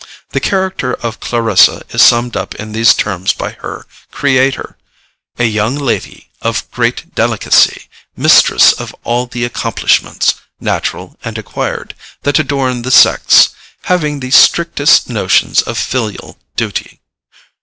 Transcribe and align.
The 0.31 0.39
character 0.39 0.95
of 0.95 1.19
Clarissa 1.19 1.83
is 1.91 2.01
summed 2.01 2.35
up 2.35 2.55
in 2.55 2.71
these 2.71 2.95
terms 2.95 3.33
by 3.33 3.51
her 3.51 3.85
creator: 4.09 4.75
"A 5.37 5.43
young 5.43 5.75
Lady 5.75 6.31
of 6.41 6.67
great 6.71 7.13
Delicacy, 7.13 7.87
Mistress 8.17 8.71
of 8.73 8.95
all 9.03 9.27
the 9.27 9.45
Accomplishments, 9.45 10.33
natural 10.59 11.19
and 11.23 11.37
acquired, 11.37 11.93
that 12.23 12.39
adorn 12.39 12.81
the 12.81 12.89
Sex, 12.89 13.49
having 13.83 14.21
the 14.21 14.31
strictest 14.31 15.07
Notions 15.07 15.61
of 15.61 15.77
filial 15.77 16.39
Duty." 16.55 16.99